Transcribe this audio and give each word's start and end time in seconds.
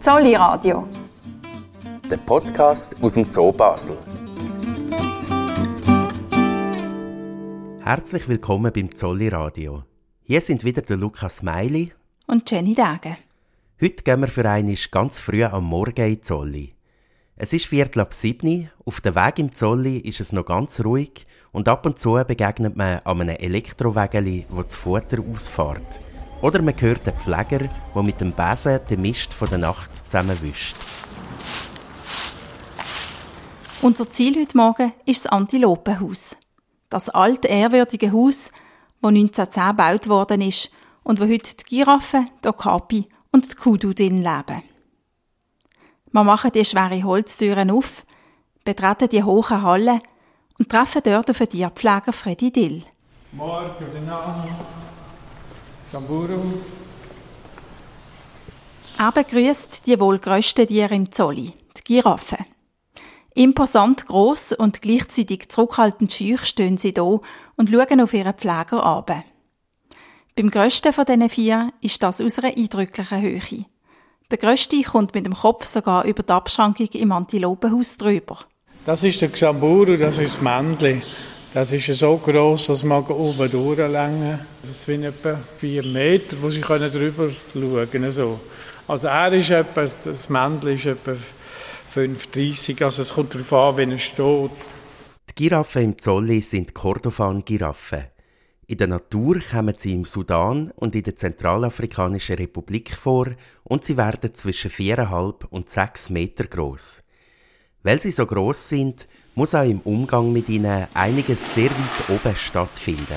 Zolli 0.00 0.34
Radio. 0.34 0.88
Der 2.10 2.16
Podcast 2.16 2.96
aus 3.02 3.12
dem 3.12 3.30
Zoo 3.30 3.52
Basel. 3.52 3.98
Herzlich 7.84 8.26
willkommen 8.26 8.72
beim 8.72 8.96
Zolli 8.96 9.28
Radio. 9.28 9.84
Hier 10.22 10.40
sind 10.40 10.64
wieder 10.64 10.80
der 10.80 10.96
Lukas 10.96 11.42
Meili 11.42 11.92
und 12.26 12.50
Jenny 12.50 12.72
Dage. 12.72 13.18
Heute 13.78 14.02
gehen 14.02 14.20
wir 14.22 14.28
für 14.28 14.48
einmal 14.48 14.74
ganz 14.90 15.20
früh 15.20 15.44
am 15.44 15.64
Morgen 15.64 16.10
in 16.10 16.22
Zolli. 16.22 16.74
Es 17.36 17.52
ist 17.52 17.66
Viertel 17.66 18.00
ab 18.00 18.14
sieben. 18.14 18.70
Auf 18.86 19.02
dem 19.02 19.14
Weg 19.14 19.38
im 19.38 19.54
Zolli 19.54 19.98
ist 19.98 20.20
es 20.20 20.32
noch 20.32 20.46
ganz 20.46 20.82
ruhig 20.82 21.26
und 21.52 21.68
ab 21.68 21.84
und 21.84 21.98
zu 21.98 22.14
begegnet 22.26 22.74
man 22.74 23.00
an 23.00 23.20
einem 23.20 23.36
Elektrowägeli, 23.36 24.46
wo 24.48 24.62
das 24.62 24.76
Futter 24.76 25.18
ausfährt. 25.30 26.00
Oder 26.42 26.62
man 26.62 26.74
hört 26.80 27.06
den 27.06 27.14
Pfleger, 27.14 27.68
der 27.94 28.02
mit 28.02 28.20
dem 28.20 28.32
Besen 28.32 28.80
den 28.88 29.02
Mist 29.02 29.34
von 29.34 29.48
der 29.48 29.58
Nacht 29.58 29.90
zusammenwischt. 29.94 30.74
Unser 33.82 34.10
Ziel 34.10 34.38
heute 34.38 34.56
Morgen 34.56 34.92
ist 35.04 35.24
das 35.24 35.32
Antilopenhaus. 35.32 36.36
Das 36.88 37.08
alte, 37.08 37.48
ehrwürdige 37.48 38.12
Haus, 38.12 38.50
das 39.00 39.08
1910 39.08 39.68
gebaut 39.68 40.08
worden 40.08 40.40
ist 40.40 40.70
und 41.02 41.20
wo 41.20 41.24
heute 41.24 41.56
die 41.56 41.64
Giraffe, 41.64 42.24
die 42.42 42.48
Okapi 42.48 43.08
und 43.32 43.50
die 43.50 43.56
Kudu 43.56 43.92
drin 43.92 44.18
leben. 44.18 44.62
Wir 46.12 46.24
machen 46.24 46.52
die 46.52 46.64
schwere 46.64 47.02
Holztüren 47.04 47.70
auf, 47.70 48.04
betreten 48.64 49.08
die 49.10 49.22
hohen 49.22 49.62
Hallen 49.62 50.00
und 50.58 50.68
treffen 50.68 51.02
dort 51.04 51.30
auf 51.30 51.38
den 51.38 51.50
Tierpfleger 51.50 52.12
Freddy 52.12 52.50
Dill. 52.50 52.82
Morgen, 53.32 53.70
guten 53.78 54.08
Abend. 54.08 54.46
Samburu. 55.90 56.40
Er 58.96 59.10
begrüßt 59.10 59.86
die 59.86 59.98
wohl 59.98 60.20
grössten 60.20 60.68
Tiere 60.68 60.94
im 60.94 61.10
Zolli, 61.10 61.52
die 61.76 61.82
Giraffe. 61.82 62.38
Imposant 63.34 64.06
gross 64.06 64.52
und 64.52 64.82
gleichzeitig 64.82 65.48
zurückhaltend 65.48 66.12
schüch 66.12 66.44
stehen 66.44 66.78
sie 66.78 66.92
da 66.92 67.18
und 67.56 67.70
schauen 67.70 68.00
auf 68.00 68.14
ihren 68.14 68.34
Pfleger 68.34 68.84
ab. 68.84 69.24
Beim 70.36 70.50
grössten 70.50 70.92
von 70.92 71.06
diesen 71.06 71.28
vier 71.28 71.72
ist 71.80 72.00
das 72.04 72.20
aus 72.20 72.38
einer 72.38 72.56
eindrücklichen 72.56 73.20
Höhe. 73.20 73.64
Der 74.30 74.38
grösste 74.38 74.80
kommt 74.82 75.14
mit 75.14 75.26
dem 75.26 75.34
Kopf 75.34 75.64
sogar 75.64 76.04
über 76.04 76.22
die 76.22 76.32
Abschrankung 76.32 76.88
im 76.92 77.10
Antilopenhaus 77.10 77.96
drüber. 77.96 78.38
Das 78.84 79.02
ist 79.02 79.20
der 79.22 79.30
Xamburu, 79.30 79.96
das 79.96 80.18
ist 80.18 80.36
das 80.36 80.40
Männchen. 80.40 81.02
Das 81.52 81.72
ist 81.72 81.86
so 81.98 82.16
groß, 82.16 82.68
dass 82.68 82.84
man 82.84 83.04
oben 83.06 83.50
durchlangen 83.50 84.38
Das 84.62 84.84
sind 84.84 85.02
etwa 85.02 85.36
vier 85.58 85.82
Meter, 85.82 86.36
wo 86.40 86.48
sie 86.48 86.60
drüber 86.60 87.30
schauen 87.52 87.90
können. 87.90 88.12
So. 88.12 88.38
Also 88.86 89.08
er 89.08 89.32
ist 89.32 89.50
etwa, 89.50 89.82
das 89.82 90.28
Männchen 90.28 90.76
ist 90.76 90.86
etwa 90.86 91.16
5,30, 91.92 92.84
also 92.84 93.02
es 93.02 93.12
kommt 93.12 93.34
darauf 93.34 93.52
an, 93.52 93.76
wenn 93.78 93.90
er 93.90 93.98
steht. 93.98 94.50
Die 95.28 95.34
Giraffen 95.34 95.82
im 95.82 95.98
Zolli 95.98 96.40
sind 96.40 96.72
Kordofan-Giraffen. 96.72 98.04
In 98.68 98.78
der 98.78 98.86
Natur 98.86 99.40
kommen 99.40 99.74
sie 99.76 99.94
im 99.94 100.04
Sudan 100.04 100.70
und 100.76 100.94
in 100.94 101.02
der 101.02 101.16
Zentralafrikanischen 101.16 102.36
Republik 102.36 102.94
vor 102.94 103.26
und 103.64 103.84
sie 103.84 103.96
werden 103.96 104.32
zwischen 104.36 104.70
4,5 104.70 105.46
und 105.50 105.68
6 105.68 106.10
Meter 106.10 106.44
groß. 106.44 107.02
Weil 107.82 108.00
sie 108.00 108.12
so 108.12 108.24
groß 108.24 108.68
sind, 108.68 109.08
muss 109.34 109.54
auch 109.54 109.64
im 109.64 109.80
Umgang 109.84 110.32
mit 110.32 110.48
ihnen 110.48 110.86
einiges 110.94 111.54
sehr 111.54 111.70
weit 111.70 112.10
oben 112.10 112.36
stattfinden. 112.36 113.16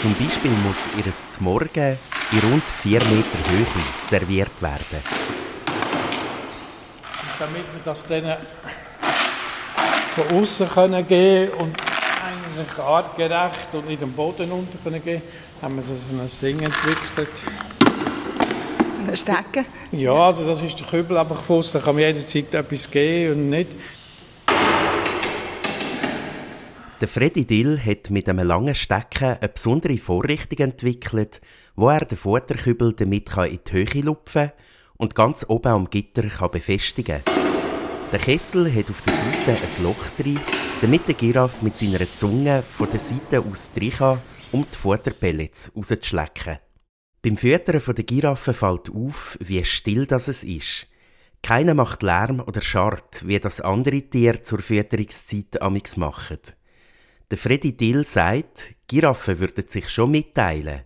Zum 0.00 0.14
Beispiel 0.14 0.50
muss 0.50 0.78
ihres 0.98 1.26
Morgen 1.40 1.98
in 2.32 2.50
rund 2.50 2.64
4 2.64 3.00
Meter 3.00 3.50
Höhe 3.50 3.66
serviert 4.08 4.62
werden. 4.62 5.02
Damit 7.38 7.64
wir 7.72 7.82
das 7.84 8.06
denen 8.06 8.36
von 10.14 10.38
außen 10.38 10.68
können 10.68 11.06
gehen 11.06 11.50
und 11.52 11.74
eigentlich 11.76 12.78
artgerecht 12.78 13.68
und 13.72 13.88
in 13.90 13.98
den 13.98 14.12
Boden 14.12 14.50
unter 14.52 14.78
können 14.82 15.02
gehen, 15.02 15.22
haben 15.62 15.76
wir 15.76 15.82
so 15.82 15.92
ein 15.92 16.30
Ding 16.40 16.60
entwickelt. 16.62 17.30
Ein 19.06 19.16
Stecken? 19.16 19.66
Ja, 19.92 20.12
also 20.12 20.46
das 20.46 20.62
ist 20.62 20.78
der 20.78 20.86
Kübel 20.86 21.16
einfach 21.16 21.42
von 21.42 21.64
da 21.72 21.78
kann 21.78 21.94
man 21.94 22.04
jederzeit 22.04 22.52
etwas 22.54 22.90
geben 22.90 23.32
und 23.32 23.50
nicht. 23.50 23.70
Der 27.00 27.08
Freddy 27.08 27.46
Dill 27.46 27.80
hat 27.82 28.10
mit 28.10 28.28
einem 28.28 28.46
langen 28.46 28.74
Stecken 28.74 29.38
eine 29.40 29.48
besondere 29.48 29.96
Vorrichtung 29.96 30.58
entwickelt, 30.58 31.40
wo 31.74 31.88
er 31.88 32.04
den 32.04 32.18
Futterkübel 32.18 32.92
damit 32.92 33.34
in 33.36 33.58
die 33.66 33.72
Höhe 33.72 34.02
lupfen 34.02 34.52
und 34.98 35.14
ganz 35.14 35.46
oben 35.48 35.68
am 35.68 35.88
Gitter 35.88 36.28
kann 36.28 36.50
befestigen. 36.50 37.22
Der 38.12 38.18
Kessel 38.18 38.70
hat 38.74 38.90
auf 38.90 39.00
der 39.00 39.14
Seite 39.14 39.62
ein 39.62 39.82
Loch 39.82 40.08
drin, 40.18 40.40
damit 40.82 41.08
der 41.08 41.14
Giraffe 41.14 41.64
mit 41.64 41.78
seiner 41.78 42.00
Zunge 42.14 42.62
von 42.62 42.90
der 42.90 43.00
Seite 43.00 43.40
aus 43.40 43.70
rein 43.80 43.90
kann, 43.90 44.20
um 44.52 44.66
die 44.70 44.76
Futterpellets 44.76 45.72
rauszuschlecken. 45.74 46.58
Beim 47.22 47.38
Füttern 47.38 47.94
der 47.94 48.04
Giraffe 48.04 48.52
fällt 48.52 48.90
auf, 48.94 49.38
wie 49.40 49.64
still 49.64 50.04
das 50.04 50.28
es 50.28 50.44
ist. 50.44 50.86
Keiner 51.42 51.72
macht 51.72 52.02
Lärm 52.02 52.40
oder 52.40 52.60
Schart, 52.60 53.26
wie 53.26 53.40
das 53.40 53.62
andere 53.62 54.02
Tiere 54.02 54.42
zur 54.42 54.58
Fütterungszeit 54.58 55.62
amix 55.62 55.96
machen. 55.96 56.40
Der 57.30 57.38
Freddy 57.38 57.76
Dill 57.76 58.04
sagt, 58.04 58.74
Giraffen 58.88 59.38
würden 59.38 59.68
sich 59.68 59.88
schon 59.88 60.10
mitteilen, 60.10 60.80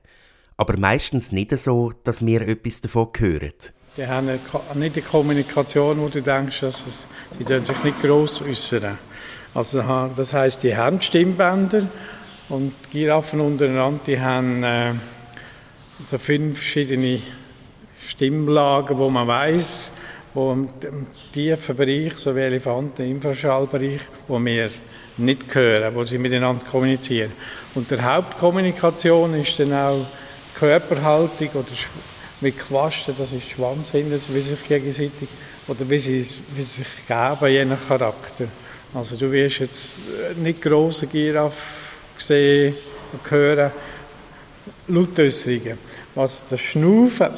aber 0.58 0.76
meistens 0.76 1.32
nicht 1.32 1.58
so, 1.58 1.94
dass 2.04 2.24
wir 2.24 2.42
etwas 2.42 2.82
davon 2.82 3.08
hören. 3.16 3.54
Die 3.96 4.06
haben 4.06 4.26
nicht 4.26 4.96
eine 4.96 5.02
Kommunikation, 5.02 5.98
wo 6.00 6.08
du 6.08 6.20
denkst, 6.20 6.60
dass 6.60 6.86
es, 6.86 7.06
die 7.38 7.44
sich 7.44 7.82
nicht 7.82 8.02
gross 8.02 8.42
äußern. 8.42 8.98
Also 9.54 9.82
das 10.14 10.34
heißt, 10.34 10.62
die 10.64 10.76
haben 10.76 11.00
Stimmbänder 11.00 11.88
und 12.50 12.74
die 12.92 12.98
Giraffen 12.98 13.40
untereinander, 13.40 14.00
die 14.06 14.20
haben 14.20 14.62
äh, 14.64 14.92
so 16.02 16.18
fünf 16.18 16.58
verschiedene 16.58 17.20
Stimmlagen, 18.06 18.98
wo 18.98 19.08
man 19.08 19.26
weiß, 19.26 19.90
wo 20.34 20.52
im, 20.52 20.68
im 20.82 21.06
tiefen 21.32 21.74
Bereich, 21.74 22.18
so 22.18 22.36
wie 22.36 22.40
Elefanten, 22.40 23.02
im 23.02 23.12
Infraschallbereich, 23.12 24.02
wo 24.28 24.38
wir 24.38 24.68
nicht 25.16 25.54
hören, 25.54 25.94
wo 25.94 26.04
sie 26.04 26.18
miteinander 26.18 26.66
kommunizieren. 26.66 27.32
Und 27.74 27.90
der 27.90 28.04
Hauptkommunikation 28.04 29.34
ist 29.34 29.58
dann 29.58 29.72
auch 29.72 30.06
Körperhaltung 30.58 31.48
oder 31.54 31.72
mit 32.40 32.58
Quasten, 32.58 33.14
das 33.16 33.32
ist 33.32 33.50
Schwanz 33.50 33.90
hinten, 33.90 34.20
wie 34.28 34.40
sich 34.40 34.68
gegenseitig, 34.68 35.28
oder 35.66 35.88
wie 35.88 35.98
sie, 35.98 36.26
wie 36.54 36.62
sie 36.62 36.82
sich 36.82 37.06
geben, 37.06 37.52
je 37.52 37.64
nach 37.64 37.88
Charakter. 37.88 38.46
Also 38.92 39.16
du 39.16 39.30
wirst 39.32 39.60
jetzt 39.60 39.96
nicht 40.36 40.60
grosse 40.60 41.06
Giraffe 41.06 41.56
sehen 42.18 42.76
und 43.12 43.30
hören, 43.30 43.72
Lautäußerungen. 44.88 45.78
Was 46.14 46.44
das 46.48 46.60
Schnaufen, 46.60 47.28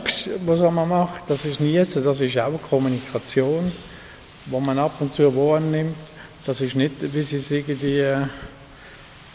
was 0.44 0.60
man 0.60 0.88
macht, 0.88 1.22
das 1.28 1.44
ist 1.44 1.60
Niesen, 1.60 2.04
das 2.04 2.20
ist 2.20 2.38
auch 2.38 2.60
Kommunikation, 2.68 3.72
wo 4.46 4.60
man 4.60 4.78
ab 4.78 4.92
und 5.00 5.12
zu 5.12 5.34
wahrnimmt. 5.34 5.96
Das 6.46 6.60
ist 6.60 6.76
nicht, 6.76 6.92
wie 7.12 7.22
sie 7.24 7.36
es 7.36 7.50
irgendwie 7.50 7.98
äh, 7.98 8.22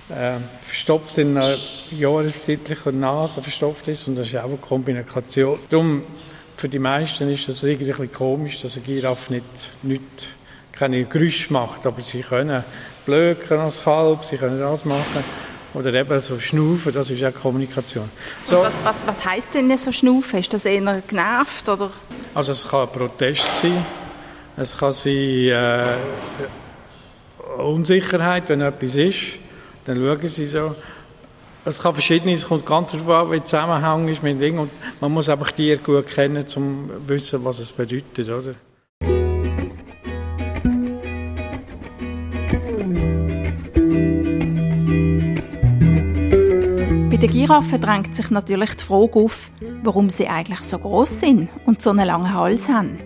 äh, 0.09 0.37
verstopft 0.63 1.17
in 1.17 1.37
einer 1.37 1.57
jahreszeitlichen 1.91 3.01
Nase 3.01 3.41
verstopft 3.41 3.89
ist 3.89 4.07
und 4.07 4.15
das 4.15 4.29
ist 4.29 4.37
auch 4.37 4.45
eine 4.45 4.55
Kombination. 4.55 5.59
Darum, 5.69 6.03
für 6.55 6.69
die 6.69 6.79
meisten 6.79 7.29
ist 7.29 7.49
das 7.49 7.63
irgendwie 7.63 7.91
ein 7.91 8.13
komisch, 8.13 8.61
dass 8.61 8.77
eine 8.77 8.85
Giraffe 8.85 9.33
nicht, 9.33 9.45
nicht 9.81 10.01
keine 10.71 11.03
Geräusche 11.03 11.51
macht, 11.51 11.85
aber 11.85 11.99
sie 11.99 12.21
können 12.21 12.63
blöken 13.05 13.59
als 13.59 13.83
Kalb, 13.83 14.23
sie 14.23 14.37
können 14.37 14.57
das 14.57 14.85
machen. 14.85 15.23
Oder 15.73 15.93
eben 15.93 16.19
so 16.21 16.39
schnaufen, 16.39 16.93
das 16.93 17.09
ist 17.09 17.23
auch 17.25 17.33
Kommunikation. 17.33 18.09
So. 18.45 18.61
was, 18.61 18.73
was, 18.83 18.95
was 19.05 19.25
heisst 19.25 19.53
denn 19.53 19.77
so 19.77 19.91
schnaufen? 19.91 20.39
Ist 20.39 20.53
das 20.53 20.63
eher 20.63 21.01
genervt? 21.05 21.67
Oder? 21.67 21.91
Also 22.33 22.53
es 22.53 22.65
kann 22.65 22.87
ein 22.87 22.91
Protest 22.93 23.57
sein, 23.61 23.85
es 24.55 24.77
kann 24.77 24.93
sein 24.93 25.13
äh, 25.13 25.95
Unsicherheit, 27.61 28.49
wenn 28.49 28.61
etwas 28.61 28.95
ist 28.95 29.39
dann 29.85 29.97
schauen 29.97 30.27
sie 30.27 30.45
so. 30.45 30.75
Es 31.63 31.79
kann 31.79 31.93
verschiedenes, 31.93 32.41
es 32.41 32.47
kommt 32.47 32.65
ganz 32.65 32.91
darauf 32.91 33.09
an, 33.09 33.31
wie 33.31 33.37
der 33.37 33.45
Zusammenhang 33.45 34.07
ist 34.07 34.23
mit 34.23 34.33
dem 34.33 34.39
Ding. 34.39 34.57
Und 34.57 34.71
man 34.99 35.11
muss 35.11 35.29
einfach 35.29 35.51
die 35.51 35.77
gut 35.77 36.07
kennen, 36.07 36.37
um 36.37 36.47
zu 36.47 36.89
wissen, 37.07 37.43
was 37.45 37.59
es 37.59 37.71
bedeutet, 37.71 38.29
oder? 38.29 38.55
Bei 47.09 47.17
den 47.17 47.29
Giraffen 47.29 47.79
drängt 47.79 48.15
sich 48.15 48.31
natürlich 48.31 48.75
die 48.77 48.83
Frage 48.83 49.19
auf, 49.19 49.51
warum 49.83 50.09
sie 50.09 50.27
eigentlich 50.27 50.61
so 50.61 50.79
groß 50.79 51.19
sind 51.19 51.49
und 51.67 51.81
so 51.81 51.91
einen 51.91 52.07
langen 52.07 52.33
Hals 52.33 52.69
haben. 52.69 52.97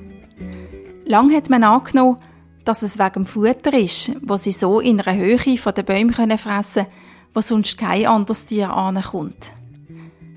Lang 1.05 1.33
hat 1.35 1.49
man 1.49 1.63
angenommen, 1.63 2.17
dass 2.65 2.81
es 2.81 2.99
wegen 2.99 3.13
dem 3.13 3.25
Futter 3.25 3.73
ist, 3.73 4.11
wo 4.21 4.37
sie 4.37 4.51
so 4.51 4.79
in 4.79 4.99
einer 4.99 5.17
Höhe 5.17 5.57
von 5.57 5.73
den 5.73 5.85
Bäumen 5.85 6.11
fressen 6.37 6.83
können, 6.83 6.87
wo 7.33 7.41
sonst 7.41 7.77
kein 7.77 8.07
anderes 8.07 8.45
Tier 8.45 8.71
ankommt. 8.71 9.53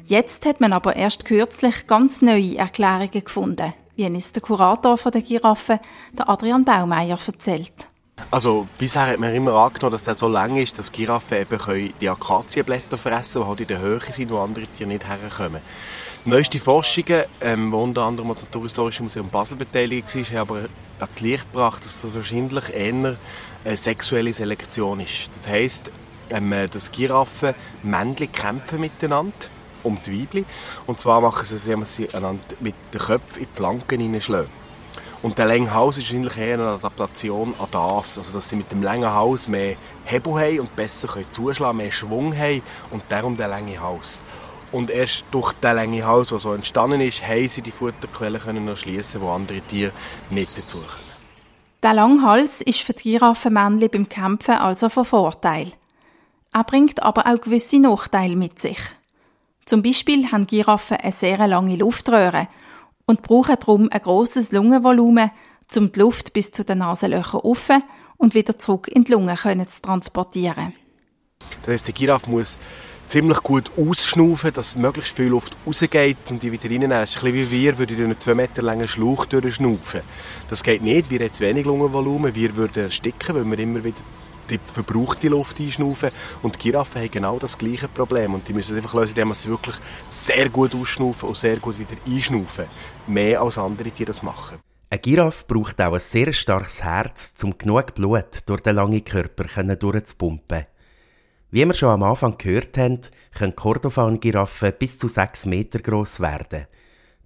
Jetzt 0.05 0.47
hat 0.47 0.61
man 0.61 0.73
aber 0.73 0.97
erst 0.97 1.25
kürzlich 1.25 1.87
ganz 1.87 2.23
neue 2.23 2.57
Erklärungen 2.57 3.11
gefunden, 3.11 3.75
wie 3.97 4.07
es 4.07 4.33
der 4.33 4.43
Kurator 4.43 4.97
der 4.97 5.23
Giraffe, 5.23 5.81
der 6.17 6.29
Adrian 6.29 6.65
Baumeier, 6.65 7.19
erzählt. 7.27 7.89
Also 8.31 8.69
bisher 8.77 9.07
hat 9.07 9.19
man 9.19 9.35
immer 9.35 9.55
angenommen, 9.55 9.93
dass 9.93 10.07
es 10.07 10.19
so 10.19 10.29
lang 10.29 10.57
ist, 10.57 10.79
dass 10.79 10.93
Giraffen 10.93 11.39
eben 11.39 11.93
die 12.01 12.09
Akazienblätter 12.09 12.99
fressen 12.99 13.43
können, 13.43 13.45
die 13.45 13.49
halt 13.49 13.61
in 13.61 13.67
der 13.69 13.81
Höhe 13.81 14.13
sind, 14.13 14.31
wo 14.31 14.39
andere 14.39 14.67
Tiere 14.67 14.89
nicht 14.89 15.07
herkommen. 15.07 15.63
Neueste 16.25 16.59
Forschungen, 16.59 17.23
ähm, 17.41 17.73
wo 17.73 17.83
unter 17.83 18.03
anderem 18.03 18.29
das 18.29 18.43
Naturhistorische 18.43 19.03
Museum 19.03 19.31
Basel 19.31 19.57
beteiligt 19.57 20.15
war, 20.15 20.25
haben 20.25 20.51
aber 20.51 20.61
ans 20.99 21.21
Licht 21.21 21.51
gebracht, 21.51 21.85
dass 21.85 22.03
das 22.03 22.15
wahrscheinlich 22.15 22.75
eher 22.75 23.17
eine 23.65 23.77
sexuelle 23.77 24.35
Selektion 24.35 25.01
ist. 25.01 25.31
Das 25.33 25.49
heisst, 25.49 25.91
ähm, 26.29 26.53
dass 26.71 26.93
Giraffen 26.93 27.55
Männchen 27.83 28.31
kämpfen 28.31 28.81
miteinander 28.81 29.33
um 29.83 29.99
die 30.05 30.23
Weibchen. 30.23 30.45
Und 30.87 30.99
zwar 30.99 31.21
machen 31.21 31.47
sie 31.47 31.55
es, 31.55 31.67
indem 31.67 31.85
sie 31.85 32.13
einander 32.13 32.43
mit 32.61 32.75
den 32.93 33.01
Köpfen 33.01 33.43
in 33.43 33.49
die 33.51 33.57
Flanken 33.57 34.01
hineinschlagen. 34.01 34.58
Und 35.21 35.37
der 35.37 35.47
lange 35.47 35.73
Hals 35.73 35.97
ist 35.97 36.05
wahrscheinlich 36.05 36.37
eher 36.37 36.55
eine 36.55 36.69
Adaptation 36.69 37.55
an 37.59 37.67
das. 37.73 38.19
Also, 38.19 38.35
dass 38.35 38.49
sie 38.49 38.57
mit 38.57 38.71
dem 38.71 38.83
langen 38.83 39.11
Hals 39.11 39.49
mehr 39.49 39.77
Hebel 40.05 40.35
haben 40.35 40.61
und 40.61 40.77
besser 40.77 41.09
können 41.09 41.31
zuschlagen 41.31 41.77
mehr 41.77 41.91
Schwung 41.91 42.37
haben 42.37 42.63
und 42.91 43.03
darum 43.09 43.37
der 43.37 43.49
lange 43.49 43.81
Hals. 43.81 44.23
Und 44.71 44.91
erst 44.91 45.25
durch 45.31 45.53
den 45.55 45.75
langen 45.75 46.07
Hals, 46.07 46.29
der 46.29 46.39
so 46.39 46.53
entstanden 46.53 47.01
ist, 47.01 47.27
haben 47.27 47.49
sie 47.49 47.63
die 47.63 47.73
Futterquellen 47.73 48.41
können 48.41 48.69
erschließen, 48.69 49.21
wo 49.21 49.31
andere 49.31 49.61
Tiere 49.63 49.93
nicht 50.31 50.57
dazu 50.57 50.79
können. 50.79 51.09
Der 51.83 51.95
lange 51.95 52.23
Hals 52.23 52.61
ist 52.61 52.83
für 52.83 52.93
die 52.93 53.13
Giraffenmännchen 53.13 53.91
beim 53.91 54.09
Kämpfen 54.09 54.55
also 54.55 54.89
von 54.89 55.05
Vorteil. 55.05 55.73
Er 56.53 56.65
bringt 56.65 57.03
aber 57.03 57.27
auch 57.27 57.41
gewisse 57.41 57.81
Nachteile 57.81 58.37
mit 58.37 58.61
sich. 58.61 58.79
Zum 59.65 59.83
Beispiel 59.83 60.31
haben 60.31 60.47
Giraffen 60.47 60.97
eine 60.97 61.13
sehr 61.13 61.47
lange 61.47 61.77
Luftröhre 61.77 62.49
und 63.09 63.23
brauchen 63.23 63.57
darum 63.59 63.89
ein 63.91 64.03
grosses 64.03 64.53
Lungenvolumen, 64.53 65.31
um 65.75 65.91
die 65.91 65.99
Luft 65.99 66.35
bis 66.35 66.53
zu 66.53 66.63
den 66.63 66.79
Nasenlöchern 66.79 67.41
offen 67.41 67.83
und 68.19 68.35
wieder 68.35 68.59
zurück 68.59 68.87
in 68.89 69.05
die 69.05 69.13
Lunge 69.13 69.35
zu 69.35 69.83
transportieren. 69.83 70.75
Das 71.63 71.73
heisst, 71.73 71.87
der 71.87 71.95
Giraffe 71.95 72.31
muss 72.31 72.59
ziemlich 73.07 73.43
gut 73.43 73.71
ausschnaufen, 73.79 74.53
dass 74.53 74.77
möglichst 74.77 75.17
viel 75.17 75.29
Luft 75.29 75.57
rausgeht 75.67 76.31
und 76.31 76.43
die 76.43 76.53
wieder 76.53 76.65
reinnehmen. 76.65 76.93
Es 76.99 77.11
ist 77.11 77.25
ein 77.25 77.33
bisschen 77.33 77.51
wie 77.51 77.63
wir, 77.63 77.79
würden 77.79 78.05
einen 78.05 78.19
2 78.19 78.35
Meter 78.35 78.61
langen 78.61 78.87
Schlauch 78.87 79.25
durchschnaufen. 79.25 80.03
Das 80.51 80.63
geht 80.63 80.83
nicht, 80.83 81.09
wir 81.09 81.21
haben 81.21 81.33
zu 81.33 81.41
wenig 81.43 81.65
Lungenvolumen, 81.65 82.35
wir 82.35 82.57
würden 82.57 82.85
ersticken, 82.85 83.35
weil 83.35 83.45
wir 83.47 83.59
immer 83.59 83.83
wieder 83.83 83.97
die 84.51 84.61
verbrauchte 84.65 85.29
Luft 85.29 85.61
einschnaufen. 85.61 86.11
Und 86.43 86.57
die 86.57 86.71
Giraffen 86.71 87.03
haben 87.03 87.11
genau 87.11 87.39
das 87.39 87.57
gleiche 87.57 87.89
Problem. 87.89 88.35
Und 88.35 88.49
die 88.49 88.53
müssen 88.53 88.77
es 88.77 88.83
einfach 88.83 88.95
lösen, 88.95 89.11
indem 89.11 89.35
sie 89.35 89.49
wirklich 89.49 89.77
sehr 90.09 90.49
gut 90.49 90.75
ausschnaufen 90.75 91.29
und 91.29 91.37
sehr 91.37 91.57
gut 91.59 91.79
wieder 91.79 91.97
einschnaufen. 92.07 92.67
Mehr 93.07 93.41
als 93.41 93.59
andere 93.59 93.91
Tiere 93.91 94.09
das 94.09 94.23
machen. 94.23 94.59
Ein 94.91 95.03
Giraffe 95.03 95.45
braucht 95.47 95.81
auch 95.81 95.93
ein 95.93 96.01
sehr 96.01 96.33
starkes 96.33 96.83
Herz, 96.83 97.35
um 97.43 97.57
genug 97.59 97.95
Blut 97.95 98.41
durch 98.47 98.63
den 98.63 98.77
langen 98.77 99.05
Körper 99.05 99.45
durchzupumpen. 99.77 100.65
Wie 101.51 101.65
wir 101.65 101.75
schon 101.75 101.91
am 101.91 102.03
Anfang 102.03 102.37
gehört 102.39 102.77
haben, 102.79 103.01
können 103.33 103.57
Kordofan-Giraffen 103.57 104.73
bis 104.79 104.99
zu 104.99 105.09
6 105.09 105.47
Meter 105.47 105.79
groß 105.81 106.21
werden. 106.21 106.67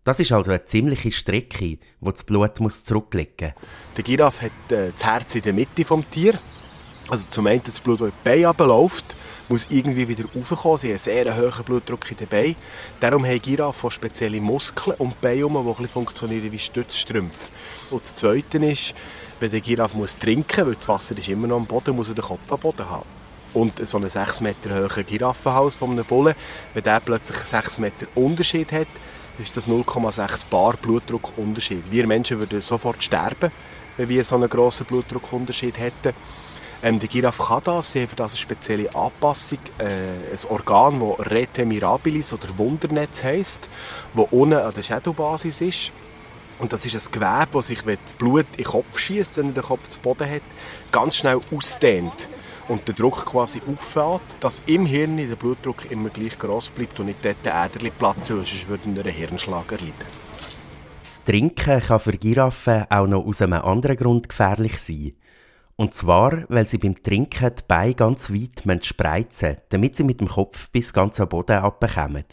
Das 0.05 0.19
ist 0.19 0.33
also 0.33 0.51
eine 0.51 0.65
ziemliche 0.65 1.13
Strecke, 1.13 1.79
wo 2.01 2.11
das 2.11 2.25
Blut 2.25 2.59
muss 2.59 2.85
zurücklegen 2.85 3.53
muss. 3.55 3.97
Der 3.97 4.05
Giraffe 4.05 4.47
hat 4.47 4.73
äh, 4.73 4.91
das 4.91 5.05
Herz 5.05 5.35
in 5.37 5.43
der 5.43 5.53
Mitte 5.53 5.85
des 5.85 6.11
Tieres 6.11 6.41
also 7.13 7.27
zum 7.29 7.47
einen 7.47 7.63
das 7.63 7.79
Blut, 7.79 8.01
das 8.01 8.09
in 8.09 8.15
die 8.25 8.25
Beine 8.25 8.55
muss 9.51 9.67
irgendwie 9.69 10.09
wieder 10.09 10.25
raufkommen. 10.35 10.79
Sie 10.79 10.87
haben 10.87 10.93
einen 10.93 10.99
sehr 10.99 11.37
hohen 11.37 11.65
Blutdruck 11.65 12.11
in 12.11 12.17
den 12.17 12.27
Beinen. 12.27 12.57
Darum 13.01 13.27
haben 13.27 13.43
Giraffen 13.43 13.91
spezielle 13.91 14.41
Muskeln 14.41 14.97
die 14.99 15.15
Beine 15.21 15.77
die 15.79 15.89
funktionieren 15.89 16.51
wie 16.51 16.59
Stützstrümpfe. 16.59 17.51
Und 17.91 18.03
das 18.03 18.15
Zweite 18.15 18.57
ist, 18.65 18.95
wenn 19.41 19.51
der 19.51 19.61
Giraffe 19.61 19.99
muss 19.99 20.17
trinken 20.17 20.67
weil 20.67 20.75
das 20.77 20.89
Wasser 20.89 21.19
ist 21.19 21.29
immer 21.29 21.49
noch 21.49 21.57
am 21.57 21.67
Boden, 21.67 21.95
muss 21.95 22.09
er 22.09 22.15
den 22.15 22.25
Kopf 22.25 22.51
am 22.51 22.59
Boden 22.59 22.89
haben. 22.89 23.05
Und 23.53 23.87
so 23.87 23.99
einen 23.99 24.09
6 24.09 24.41
Meter 24.41 24.75
hohen 24.75 25.05
Giraffenhals 25.05 25.75
von 25.75 25.91
einem 25.91 26.07
Bullen, 26.07 26.35
wenn 26.73 26.83
der 26.83 27.01
plötzlich 27.01 27.37
6 27.37 27.77
Meter 27.77 28.07
Unterschied 28.15 28.73
hat, 28.73 28.89
ist 29.39 29.55
das 29.55 29.67
0,6 29.67 30.47
Bar 30.49 30.79
Blutdruckunterschied. 30.79 31.93
Wir 31.93 32.07
Menschen 32.07 32.39
würden 32.39 32.63
sofort 32.63 33.03
sterben, 33.03 33.53
wenn 33.99 34.09
wir 34.09 34.25
so 34.25 34.37
einen 34.37 34.49
grossen 34.49 34.87
Blutdruckunterschied 34.87 35.79
hätten. 35.79 36.15
Ähm, 36.83 36.99
der 36.99 37.09
Giraffe 37.09 37.45
kann 37.45 37.63
das, 37.65 37.93
sie 37.93 38.01
haben 38.01 38.09
für 38.09 38.17
das 38.17 38.33
eine 38.33 38.39
spezielle 38.39 38.95
Anpassung, 38.95 39.59
äh, 39.79 39.85
ein 39.85 40.51
Organ, 40.51 41.01
das 41.01 41.31
Rete 41.31 41.65
mirabilis 41.65 42.33
oder 42.33 42.49
Wundernetz 42.59 43.23
heisst, 43.23 43.69
das 44.15 44.27
unten 44.31 44.55
an 44.55 44.75
der 44.75 44.83
Schädelbasis 44.83 45.61
ist. 45.61 45.93
Und 46.59 46.73
das 46.73 46.85
ist 46.85 46.95
ein 46.95 47.13
Gewebe, 47.13 47.49
das 47.53 47.67
sich, 47.69 47.87
wenn 47.87 47.99
das 48.05 48.13
Blut 48.15 48.47
in 48.53 48.65
den 48.65 48.65
Kopf 48.65 48.99
schießt, 48.99 49.37
wenn 49.37 49.47
er 49.47 49.53
den 49.53 49.63
Kopf 49.63 49.89
zu 49.89 50.01
Boden 50.01 50.29
hat, 50.29 50.43
ganz 50.91 51.17
schnell 51.17 51.41
ausdehnt 51.55 52.29
und 52.69 52.87
der 52.87 52.95
Druck 52.95 53.27
quasi 53.27 53.61
auffällt, 53.67 54.23
dass 54.41 54.63
im 54.67 54.87
Hirn 54.87 55.17
der 55.17 55.37
Blutdruck 55.37 55.91
immer 55.91 56.09
gleich 56.11 56.39
groß 56.39 56.71
bleibt 56.71 56.99
und 57.01 57.07
nicht 57.07 57.25
dort 57.25 57.45
der 57.45 57.65
Äderli 57.65 57.91
platzen, 57.91 58.37
sonst 58.37 58.69
würde 58.69 58.91
er 58.97 59.05
einen 59.05 59.15
Hirnschlag 59.15 59.71
erleiden. 59.71 59.93
Das 61.05 61.23
Trinken 61.25 61.81
kann 61.81 62.01
für 62.01 62.17
Giraffen 62.17 62.85
auch 62.91 63.07
noch 63.07 63.25
aus 63.25 63.43
einem 63.43 63.63
anderen 63.63 63.97
Grund 63.97 64.29
gefährlich 64.29 64.79
sein. 64.79 65.13
Und 65.77 65.95
zwar, 65.95 66.45
weil 66.49 66.67
sie 66.67 66.79
beim 66.79 67.03
Trinken 67.03 67.51
die 67.59 67.63
Beine 67.67 67.95
ganz 67.95 68.31
weit 68.31 68.85
spreizen 68.85 69.57
damit 69.69 69.97
sie 69.97 70.05
mit 70.05 70.21
dem 70.21 70.29
Kopf 70.29 70.71
bis 70.71 70.93
ganz 70.93 71.19
am 71.21 71.29
Boden 71.29 71.59
abbekommen. 71.59 72.25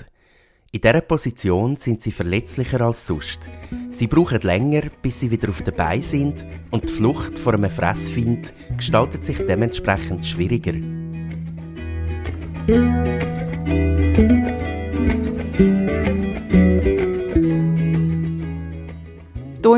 In 0.72 0.82
dieser 0.82 1.02
Position 1.02 1.76
sind 1.78 2.04
sie 2.04 2.12
verletzlicher 2.12 2.82
als 2.82 3.08
sonst. 3.08 3.50
Sie 3.90 4.06
brauchen 4.06 4.42
länger, 4.42 4.84
bis 5.02 5.20
sie 5.20 5.32
wieder 5.32 5.50
auf 5.50 5.64
den 5.64 5.76
Beinen 5.76 6.04
sind 6.04 6.46
und 6.70 6.88
die 6.88 6.94
Flucht 6.94 7.40
vor 7.40 7.56
einem 7.56 7.72
Fressfeind 7.72 8.54
gestaltet 8.78 9.26
sich 9.26 9.38
dementsprechend 9.38 10.24
schwieriger. 10.24 10.76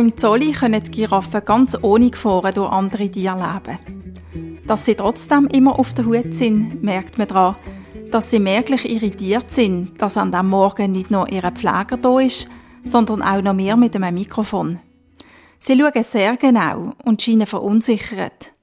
Im 0.02 0.18
Zolli 0.18 0.52
können 0.52 0.84
die 0.84 0.92
Giraffen 0.92 1.46
ganz 1.46 1.78
ohne 1.82 2.10
Gefahren 2.10 2.54
durch 2.56 2.72
andere 2.72 3.10
Tiere 3.10 3.36
leben. 3.36 4.62
Dass 4.66 4.86
sie 4.86 4.96
trotzdem 4.96 5.48
immer 5.48 5.78
auf 5.78 5.94
der 5.94 6.06
Hut 6.06 6.34
sind, 6.34 6.82
merkt 6.84 7.20
man 7.20 7.28
daran, 7.28 7.56
dass 8.10 8.32
sie 8.32 8.40
merklich 8.40 8.90
irritiert 8.90 9.52
sind, 9.52 10.02
dass 10.02 10.18
an 10.18 10.32
diesem 10.32 10.50
Morgen 10.50 10.92
nicht 10.92 11.12
nur 11.12 11.32
ihr 11.32 11.44
Pfleger 11.52 11.98
da 12.02 12.20
ist, 12.20 12.50
sondern 12.84 13.22
auch 13.22 13.42
noch 13.44 13.54
mehr 13.54 13.78
mit 13.78 13.96
einem 13.96 14.16
Mikrofon. 14.16 14.80
Sie 15.60 15.78
schauen 15.80 16.04
sehr 16.04 16.36
genau 16.36 16.94
und 17.06 17.22
scheinen 17.22 17.46
verunsichert. 17.46 18.54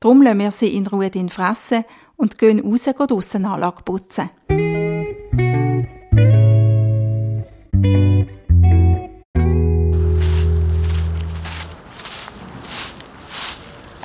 Darum 0.00 0.22
lassen 0.22 0.38
wir 0.38 0.50
sie 0.50 0.74
in 0.74 0.86
Ruhe 0.86 1.10
fressen 1.28 1.84
und 2.16 2.38
gehen 2.38 2.60
raus 2.60 2.84
draussen 2.84 3.44
Anlage 3.44 3.82
putzen. 3.82 4.30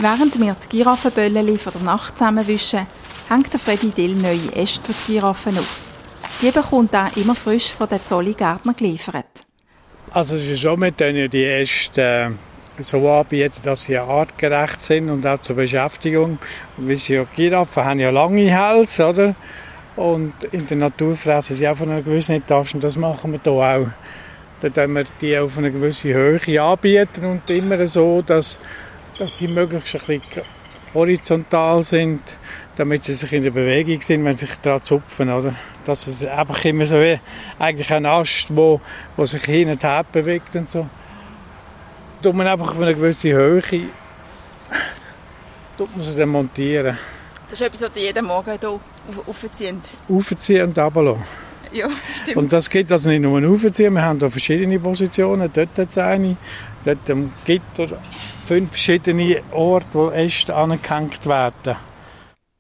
Während 0.06 0.40
wir 0.40 0.56
die 0.64 0.78
Giraffenböllchen 0.78 1.58
von 1.58 1.74
der 1.74 1.82
Nacht 1.82 2.16
zusammenwischen, 2.20 2.86
hängt 3.28 3.52
der 3.52 3.60
Freddy 3.60 3.90
Dill 3.90 4.14
neue 4.14 4.56
Äste 4.56 4.94
für 4.94 5.12
die 5.12 5.14
Giraffen 5.14 5.58
auf. 5.58 5.80
Die 6.44 6.52
bekommt 6.52 6.94
er 6.94 7.10
immer 7.16 7.34
frisch 7.34 7.72
von 7.72 7.90
den 7.90 8.00
Zolli-Gärtner 8.06 8.76
geliefert. 8.76 9.48
Also 10.12 10.36
es 10.36 10.44
ist 10.44 10.60
schon 10.60 10.80
mit 10.80 11.00
denen 11.00 11.28
die 11.28 11.46
Äste 11.46 12.36
äh, 12.78 12.84
so 12.84 13.10
anbieten, 13.10 13.62
dass 13.64 13.86
sie 13.86 13.98
artgerecht 13.98 14.80
sind 14.80 15.10
und 15.10 15.26
auch 15.26 15.40
zur 15.40 15.56
Beschäftigung. 15.56 16.38
Wie 16.78 16.98
sie 16.98 17.16
ja 17.16 17.26
Giraffen 17.36 17.84
haben 17.84 18.00
ja 18.00 18.12
lange 18.12 18.44
Hälse, 18.44 19.08
oder? 19.08 19.36
Und 19.96 20.36
in 20.52 20.68
der 20.68 20.78
Natur 20.78 21.16
fressen 21.16 21.56
sie 21.56 21.68
auch 21.68 21.78
von 21.78 21.90
einer 21.90 22.04
gewissen 22.04 22.36
Etage 22.36 22.76
und 22.76 22.84
das 22.84 22.96
machen 22.96 23.32
wir 23.32 23.40
hier 23.44 23.52
auch. 23.54 23.88
Dann 24.62 24.72
tun 24.72 24.94
wir 24.94 25.06
die 25.20 25.36
auf 25.36 25.58
eine 25.58 25.72
gewisse 25.72 26.14
Höhe 26.14 26.62
anbieten 26.62 27.26
und 27.26 27.50
immer 27.50 27.88
so, 27.88 28.22
dass 28.22 28.60
dass 29.18 29.38
sie 29.38 29.48
möglichst 29.48 29.96
ein 29.96 30.02
bisschen 30.20 30.44
horizontal 30.94 31.84
sind, 31.84 32.22
damit 32.76 33.04
sie 33.04 33.14
sich 33.14 33.32
in 33.34 33.44
der 33.44 33.52
Bewegung 33.52 34.02
sind, 34.02 34.24
wenn 34.26 34.36
sie 34.36 34.46
sich 34.46 34.56
daran 34.58 34.82
zupfen, 34.82 35.32
oder? 35.32 35.54
Dass 35.86 36.08
es 36.08 36.26
einfach 36.26 36.64
immer 36.66 36.86
so 36.86 37.00
wie 37.00 37.20
eigentlich 37.60 37.92
ein 37.92 38.06
Ast, 38.06 38.56
wo, 38.56 38.82
wo 39.16 39.26
sich 39.26 39.44
hin 39.44 39.70
und 39.70 39.84
her 39.84 40.06
bewegt 40.12 40.56
und 40.56 40.72
so. 40.72 40.88
Tut 42.22 42.34
man 42.34 42.48
einfach 42.48 42.72
auf 42.72 42.82
eine 42.82 42.96
gewisse 42.96 43.32
Höhe, 43.34 43.62
tut 45.78 45.96
man 45.96 46.06
sie 46.06 46.18
dann 46.18 46.30
montieren. 46.30 46.98
Das 47.50 47.62
ist 47.62 47.68
etwas, 47.68 47.82
was 47.82 47.92
jeden 47.96 48.26
Morgen 48.26 48.58
hier 48.60 48.80
aufziehen. 49.28 49.82
Aufziehen 50.10 50.64
und 50.64 50.78
runterlassen. 50.78 51.45
Ja, 51.74 51.90
stimmt. 52.22 52.38
Und 52.38 52.54
das 52.54 52.70
geht 52.70 52.92
also 52.92 53.10
nicht 53.10 53.22
nur 53.22 53.42
aufziehen, 53.50 53.94
wir 53.94 54.02
haben 54.02 54.20
hier 54.20 54.30
verschiedene 54.30 54.80
Positionen. 54.80 55.50
Dort 55.52 55.78
hat 55.78 55.90
es 55.90 55.98
eine, 55.98 56.38
dort 56.84 57.10
am 57.10 57.34
Gitter 57.44 58.00
fünf 58.46 58.70
verschiedene 58.70 59.42
Orte, 59.52 59.88
wo 59.94 60.10
Äste 60.10 60.56
angehängt 60.56 61.26
werden. 61.26 61.76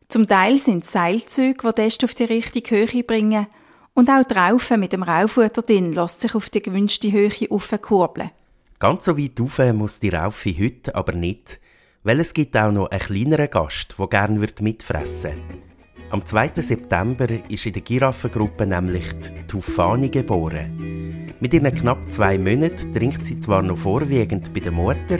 Zum 0.07 0.27
Teil 0.27 0.57
sind 0.57 0.83
es 0.83 0.91
Seilzüge, 0.91 1.67
die 1.67 1.75
die 1.75 1.81
Äste 1.81 2.05
auf 2.05 2.13
die 2.13 2.23
richtige 2.25 2.75
Höhe 2.75 3.03
bringen. 3.03 3.47
Und 3.93 4.09
auch 4.09 4.23
die 4.23 4.33
Raufe 4.33 4.77
mit 4.77 4.91
dem 4.91 5.03
Raufutter 5.03 5.61
drin 5.61 5.93
lässt 5.93 6.21
sich 6.21 6.35
auf 6.35 6.49
die 6.49 6.61
gewünschte 6.61 7.11
Höhe 7.11 7.31
aufkurbeln. 7.49 8.31
Ganz 8.77 9.05
so 9.05 9.17
weit 9.17 9.39
rauf 9.39 9.59
muss 9.73 9.99
die 9.99 10.09
Raufe 10.09 10.53
heute 10.59 10.93
aber 10.95 11.13
nicht, 11.13 11.59
weil 12.03 12.19
es 12.19 12.33
gibt 12.33 12.57
auch 12.57 12.71
noch 12.71 12.91
einen 12.91 12.99
kleineren 12.99 13.49
Gast, 13.49 13.95
der 13.97 14.07
gerne 14.07 14.47
mitfressen 14.59 15.31
würde. 15.47 15.74
Am 16.11 16.23
2. 16.23 16.51
September 16.57 17.27
ist 17.49 17.65
in 17.65 17.73
der 17.73 17.81
Giraffengruppe 17.81 18.67
nämlich 18.67 19.11
die 19.19 19.47
Tufani 19.47 20.09
geboren. 20.09 21.33
Mit 21.39 21.53
ihren 21.53 21.73
knapp 21.73 22.11
zwei 22.13 22.37
Monaten 22.37 22.93
trinkt 22.93 23.25
sie 23.25 23.39
zwar 23.39 23.63
noch 23.63 23.79
vorwiegend 23.79 24.53
bei 24.53 24.59
der 24.59 24.71
Mutter, 24.71 25.19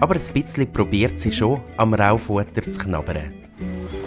aber 0.00 0.16
ein 0.16 0.32
bisschen 0.34 0.70
probiert 0.70 1.18
sie 1.18 1.32
schon, 1.32 1.62
am 1.78 1.94
Raufutter 1.94 2.62
zu 2.62 2.72
knabbern. 2.72 3.32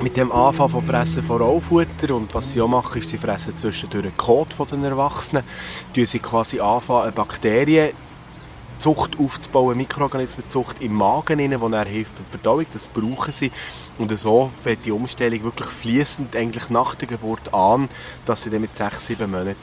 Mit 0.01 0.15
dem 0.15 0.31
Anfang 0.31 0.69
von 0.69 0.83
Fressen 0.83 1.23
von 1.23 1.41
Raufutter 1.41 2.15
und 2.15 2.33
was 2.33 2.51
sie 2.51 2.61
auch 2.61 2.67
machen, 2.67 3.01
ist, 3.01 3.09
sie 3.09 3.17
fressen 3.17 3.57
zwischendurch 3.57 4.03
den 4.03 4.17
Kot 4.17 4.55
den 4.71 4.83
Erwachsenen, 4.83 5.43
tun 5.93 6.05
sie 6.05 6.19
quasi 6.19 6.59
anfangen, 6.59 7.13
Bakterien 7.13 7.91
Zucht 8.81 9.19
aufzubauen, 9.19 9.77
Mikroorganismenzucht 9.77 10.81
im 10.81 10.93
Magen, 10.93 11.37
die 11.37 11.47
dann 11.47 11.85
hilft 11.85 12.17
die 12.17 12.31
Verdauung. 12.31 12.65
Das 12.73 12.87
brauchen 12.87 13.31
sie. 13.31 13.51
Und 13.99 14.17
so 14.17 14.47
fängt 14.47 14.85
die 14.85 14.91
Umstellung 14.91 15.43
wirklich 15.43 15.69
fließend 15.69 16.35
eigentlich 16.35 16.69
nach 16.71 16.95
der 16.95 17.07
Geburt 17.07 17.53
an, 17.53 17.89
dass 18.25 18.41
sie 18.41 18.49
dann 18.49 18.61
mit 18.61 18.75
sechs, 18.75 19.05
sieben 19.05 19.29
Monaten 19.29 19.55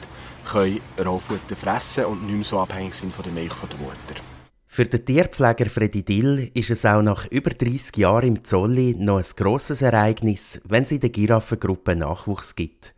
Rohfutter 0.97 1.55
fressen 1.55 2.05
und 2.05 2.25
nicht 2.25 2.35
mehr 2.35 2.43
so 2.45 2.59
abhängig 2.59 2.93
sind 2.93 3.11
von 3.11 3.23
der 3.23 3.33
Milch 3.33 3.53
von 3.53 3.69
der 3.69 3.79
Mutter. 3.79 4.23
Für 4.65 4.85
den 4.85 5.05
Tierpfleger 5.05 5.69
Freddy 5.69 6.03
Dill 6.03 6.51
ist 6.53 6.69
es 6.69 6.85
auch 6.85 7.01
nach 7.01 7.27
über 7.27 7.49
30 7.49 7.97
Jahren 7.97 8.27
im 8.29 8.43
Zolli 8.45 8.95
noch 8.97 9.17
ein 9.17 9.25
grosses 9.35 9.81
Ereignis, 9.81 10.61
wenn 10.63 10.83
es 10.83 10.91
in 10.91 11.01
der 11.01 11.09
Giraffengruppe 11.09 11.95
Nachwuchs 11.95 12.55
gibt. 12.55 12.95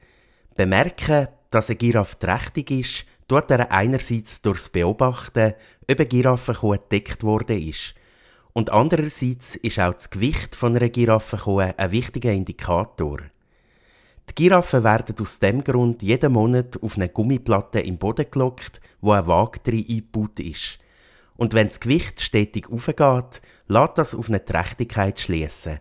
Bemerken, 0.55 1.29
dass 1.49 1.69
eine 1.69 1.77
Giraffe 1.77 2.19
trächtig 2.19 2.71
ist, 2.71 3.05
tut 3.31 3.49
er 3.49 3.71
einerseits 3.71 4.41
durchs 4.41 4.67
Beobachten, 4.67 5.53
ob 5.89 5.97
eine 5.97 6.05
Giraffenkuh 6.05 6.73
entdeckt 6.73 7.23
worden 7.23 7.65
ist. 7.65 7.95
Und 8.51 8.69
andererseits 8.69 9.55
ist 9.55 9.79
auch 9.79 9.93
das 9.93 10.09
Gewicht 10.09 10.53
von 10.53 10.75
einer 10.75 10.89
Giraffenkuh 10.89 11.59
ein 11.59 11.91
wichtiger 11.91 12.33
Indikator. 12.33 13.19
Die 14.29 14.35
Giraffen 14.35 14.83
werden 14.83 15.15
aus 15.21 15.39
dem 15.39 15.63
Grund 15.63 16.03
jeden 16.03 16.33
Monat 16.33 16.83
auf 16.83 16.97
eine 16.97 17.07
Gummiplatte 17.07 17.79
im 17.79 17.97
Boden 17.97 18.25
gelockt, 18.29 18.81
wo 18.99 19.13
ein 19.13 19.25
Waage 19.25 19.61
eingebaut 19.65 20.41
ist. 20.41 20.79
Und 21.37 21.53
wenn 21.53 21.69
das 21.69 21.79
Gewicht 21.79 22.19
stetig 22.19 22.69
aufgeht, 22.69 23.41
lässt 23.69 23.97
das 23.97 24.13
auf 24.13 24.27
eine 24.27 24.43
Trächtigkeit 24.43 25.21
schließen. 25.21 25.79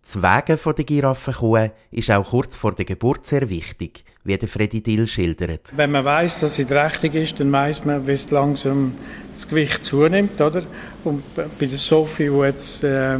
Das 0.00 0.22
Wegen 0.22 0.74
der 0.76 0.84
Giraffenkuh 0.84 1.70
ist 1.90 2.10
auch 2.12 2.30
kurz 2.30 2.56
vor 2.56 2.72
der 2.72 2.84
Geburt 2.84 3.26
sehr 3.26 3.48
wichtig, 3.50 4.04
wie 4.24 4.36
der 4.36 4.48
Freddy 4.48 4.80
Dill 4.80 5.06
schildert. 5.06 5.72
Wenn 5.76 5.90
man 5.90 6.04
weiß, 6.04 6.40
dass 6.40 6.54
sie 6.54 6.64
trächtig 6.64 7.14
ist, 7.14 7.40
dann 7.40 7.50
weiß 7.50 7.84
man, 7.84 8.06
wie 8.06 8.12
es 8.12 8.30
langsam 8.30 8.94
das 9.32 9.48
Gewicht 9.48 9.84
zunimmt, 9.84 10.40
oder? 10.40 10.62
Und 11.04 11.22
bei 11.34 11.66
der 11.66 11.78
Sophie, 11.78 12.28
die 12.28 12.38
jetzt 12.38 12.84
äh, 12.84 13.18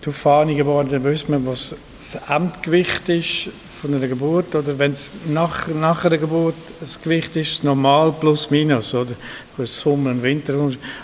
Tufani 0.00 0.56
geworden 0.56 0.92
ist, 0.92 1.04
weiß 1.04 1.28
man, 1.28 1.46
was 1.46 1.76
das 2.00 2.20
Endgewicht 2.28 3.08
ist 3.08 3.48
von 3.80 3.94
einer 3.94 4.08
Geburt, 4.08 4.54
oder 4.54 4.78
wenn 4.78 4.92
es 4.92 5.12
nach, 5.28 5.68
nach 5.68 6.04
einer 6.04 6.18
Geburt 6.18 6.54
das 6.80 7.00
Gewicht 7.00 7.36
ist, 7.36 7.62
normal 7.62 8.12
plus 8.18 8.50
minus, 8.50 8.94
oder? 8.94 9.12
Sommer 9.58 10.10
und 10.10 10.22
Winter. 10.22 10.54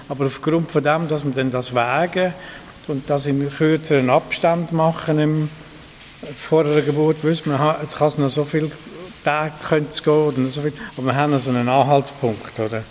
Aber 0.08 0.26
aufgrund 0.26 0.70
von 0.70 0.82
dem, 0.82 1.06
dass 1.06 1.24
man 1.24 1.34
dann 1.34 1.50
das 1.50 1.74
wägen 1.74 2.32
und 2.88 3.08
das 3.08 3.26
in 3.26 3.48
kürzeren 3.48 4.10
Abstand 4.10 4.72
machen 4.72 5.18
im, 5.18 5.48
vor 6.36 6.64
der 6.64 6.82
Geburt, 6.82 7.22
wissen 7.24 7.50
wir, 7.50 7.78
es 7.82 7.96
kann 7.96 8.12
noch 8.18 8.30
so 8.30 8.44
viele 8.44 8.70
Tage 9.24 9.54
gehen 9.68 9.86
so 9.90 10.60
viel, 10.62 10.72
aber 10.96 11.06
wir 11.06 11.14
haben 11.14 11.32
noch 11.32 11.40
so 11.40 11.50
einen 11.50 11.68
Anhaltspunkt, 11.68 12.58
oder? 12.58 12.82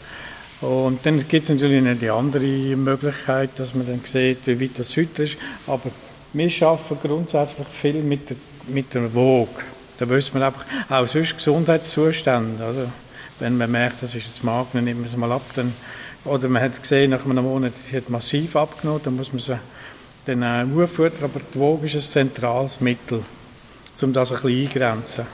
Und 0.62 1.06
dann 1.06 1.18
gibt 1.28 1.44
es 1.44 1.50
natürlich 1.50 1.84
noch 1.84 1.98
die 1.98 2.10
andere 2.10 2.76
Möglichkeit, 2.76 3.52
dass 3.58 3.74
man 3.74 3.86
dann 3.86 4.02
sieht, 4.04 4.46
wie 4.46 4.62
weit 4.62 4.78
das 4.78 4.96
heute 4.96 5.24
ist, 5.24 5.38
aber 5.68 5.90
wir 6.34 6.68
arbeiten 6.68 6.98
grundsätzlich 7.02 7.68
viel 7.68 8.02
mit 8.02 8.30
der, 8.30 8.38
mit 8.68 8.94
der 8.94 9.14
Waage. 9.14 9.66
Da 9.98 10.08
wissen 10.08 10.36
wir 10.36 10.46
einfach, 10.46 10.66
auch 10.90 11.08
sonst 11.08 11.36
Gesundheitszustände, 11.36 12.64
also 12.64 12.86
wenn 13.40 13.58
man 13.58 13.72
merkt, 13.72 14.04
das 14.04 14.16
ist 14.16 14.28
jetzt 14.28 14.44
Magen, 14.44 14.70
dann 14.74 14.84
nimmt 14.86 15.02
man 15.02 15.10
es 15.10 15.18
mal 15.18 15.32
ab, 15.32 15.42
dann, 15.56 15.74
oder 16.26 16.48
man 16.48 16.62
hat 16.62 16.80
gesehen, 16.80 17.12
nach 17.12 17.26
einem 17.26 17.44
Monat, 17.44 17.74
hat 17.94 18.10
massiv 18.10 18.56
abgenommen, 18.56 19.02
dann 19.04 19.16
muss 19.16 19.34
man 19.34 19.40
sie 19.40 19.60
äh, 20.28 20.66
Huffutter, 20.66 21.26
aber 21.26 21.42
die 21.54 21.60
Waage 21.60 21.86
ist 21.88 21.96
ein 21.96 22.02
zentrales 22.02 22.82
Mittel, 22.82 23.24
um 24.02 24.14
das 24.14 24.32
ein 24.32 24.42
bisschen 24.42 24.68
eingrenzen. 24.68 25.26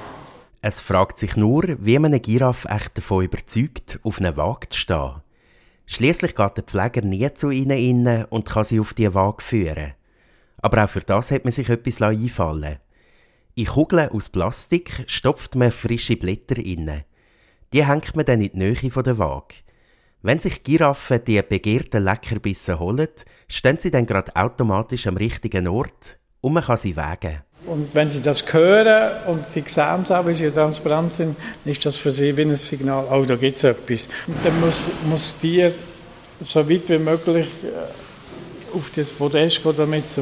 Es 0.62 0.82
fragt 0.82 1.20
sich 1.20 1.36
nur, 1.36 1.64
wie 1.80 2.00
man 2.00 2.12
eine 2.12 2.20
Giraffe 2.20 2.68
echt 2.70 2.98
davon 2.98 3.24
überzeugt, 3.24 4.00
auf 4.04 4.20
einer 4.20 4.36
Waage 4.38 4.70
zu 4.70 4.80
stehen. 4.80 5.22
Schließlich 5.86 6.36
geht 6.36 6.58
der 6.58 6.64
Pfleger 6.64 7.02
nie 7.02 7.34
zu 7.34 7.50
ihnen 7.50 7.78
innen 7.78 8.26
und 8.26 8.50
kann 8.50 8.66
sie 8.66 8.80
auf 8.80 8.94
die 8.94 9.14
Waage 9.14 9.44
führen. 9.44 9.94
Aber 10.62 10.84
auch 10.84 10.90
für 10.90 11.02
das 11.02 11.32
hat 11.32 11.46
man 11.46 11.54
sich 11.54 11.70
etwas 11.70 12.02
einfallen 12.02 12.80
In 13.56 13.66
Kugeln 13.66 14.10
aus 14.10 14.30
Plastik 14.30 15.06
stopft 15.08 15.56
man 15.56 15.72
frische 15.72 16.18
Blätter 16.18 16.58
inne. 16.58 17.06
Die 17.72 17.86
hängt 17.86 18.16
man 18.16 18.26
dann 18.26 18.42
in 18.42 18.52
die 18.52 18.58
Nähe 18.58 18.74
der 18.74 19.18
Waage. 19.18 19.56
Wenn 20.24 20.40
sich 20.40 20.64
Giraffen 20.64 21.24
die 21.26 21.42
begehrten 21.42 22.04
Leckerbisse 22.04 22.80
holen, 22.80 23.08
stehen 23.48 23.78
sie 23.80 23.92
dann 23.92 24.06
gerade 24.06 24.36
automatisch 24.36 25.06
am 25.08 25.16
richtigen 25.16 25.68
Ort 25.68 26.18
und 26.42 26.54
man 26.54 26.64
kann 26.64 26.78
sie 26.78 26.96
wägen. 26.96 27.42
Und 27.68 27.94
wenn 27.94 28.10
sie 28.10 28.22
das 28.22 28.44
hören 28.52 29.28
und 29.28 29.46
sie 29.46 29.64
sehen 29.68 30.02
es 30.04 30.12
auch, 30.12 30.26
wie 30.26 30.34
sie 30.34 30.50
transparent 30.50 31.14
sind, 31.14 31.36
ist 31.66 31.86
das 31.86 31.98
für 31.98 32.12
sie 32.12 32.36
wie 32.36 32.44
ein 32.44 32.56
Signal, 32.56 33.06
oh, 33.12 33.26
da 33.26 33.36
gibt 33.36 33.58
es 33.58 33.64
etwas. 33.64 34.08
Und 34.26 34.38
dann 34.44 34.60
muss, 34.60 34.90
muss 35.06 35.34
das 35.34 35.40
Tier 35.40 35.76
so 36.40 36.68
weit 36.68 36.90
wie 36.90 36.98
möglich 36.98 37.48
äh, 37.64 38.76
auf 38.76 38.90
das 38.96 39.12
Podest 39.12 39.62
gehen, 39.62 39.74
damit 39.76 40.06
es, 40.06 40.20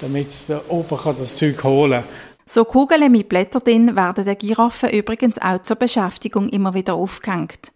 damit 0.00 0.28
es 0.28 0.50
oben 0.68 0.98
kann 0.98 1.16
das 1.18 1.36
Zeug 1.36 1.62
holen 1.62 2.02
kann. 2.02 2.04
So 2.44 2.64
Kugeln 2.64 3.10
mit 3.12 3.28
Blättern 3.28 3.62
drin 3.64 3.96
werden 3.96 4.24
der 4.24 4.34
Giraffen 4.34 4.90
übrigens 4.90 5.40
auch 5.40 5.62
zur 5.62 5.76
Beschäftigung 5.76 6.48
immer 6.48 6.74
wieder 6.74 6.94
aufgehängt. 6.94 7.72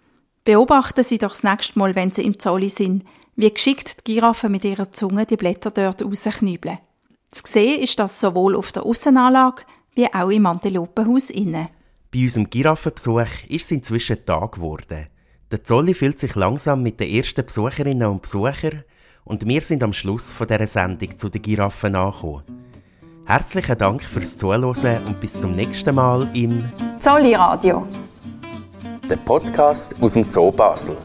Beobachten 0.46 1.02
Sie 1.02 1.18
doch 1.18 1.30
das 1.30 1.42
nächste 1.42 1.76
Mal, 1.76 1.96
wenn 1.96 2.12
Sie 2.12 2.22
im 2.22 2.38
Zolli 2.38 2.68
sind, 2.68 3.02
wie 3.34 3.52
geschickt 3.52 4.06
die 4.06 4.14
Giraffen 4.14 4.52
mit 4.52 4.62
ihrer 4.62 4.92
Zunge 4.92 5.26
die 5.26 5.36
Blätter 5.36 5.72
dort 5.72 6.04
rausknübeln. 6.04 6.78
Zu 7.32 7.42
sehen 7.44 7.82
ist 7.82 7.98
das 7.98 8.20
sowohl 8.20 8.54
auf 8.54 8.70
der 8.70 8.86
Aussenanlage 8.86 9.64
wie 9.94 10.06
auch 10.14 10.30
im 10.30 10.46
Antilopenhaus 10.46 11.30
innen. 11.30 11.66
Bei 12.14 12.20
unserem 12.20 12.48
Giraffenbesuch 12.48 13.48
ist 13.48 13.64
es 13.64 13.70
inzwischen 13.72 14.24
Tag 14.24 14.52
geworden. 14.52 15.08
Der 15.50 15.64
Zolli 15.64 15.94
fühlt 15.94 16.20
sich 16.20 16.36
langsam 16.36 16.80
mit 16.80 17.00
den 17.00 17.10
ersten 17.10 17.44
Besucherinnen 17.44 18.06
und 18.06 18.22
Besuchern 18.22 18.84
und 19.24 19.48
wir 19.48 19.62
sind 19.62 19.82
am 19.82 19.92
Schluss 19.92 20.32
von 20.32 20.46
dieser 20.46 20.68
Sendung 20.68 21.18
zu 21.18 21.28
den 21.28 21.42
Giraffen 21.42 21.96
angekommen. 21.96 22.44
Herzlichen 23.24 23.78
Dank 23.78 24.04
fürs 24.04 24.36
Zuhören 24.36 25.06
und 25.08 25.18
bis 25.18 25.40
zum 25.40 25.50
nächsten 25.50 25.96
Mal 25.96 26.30
im 26.34 26.70
Zolli 27.00 27.34
Radio 27.34 27.84
der 29.08 29.16
Podcast 29.16 29.94
aus 30.00 30.14
dem 30.14 30.30
Zoo 30.30 30.50
Basel. 30.50 30.96